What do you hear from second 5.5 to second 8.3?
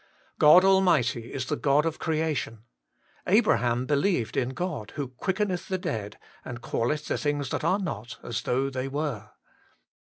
the dead, and calleth the things that are not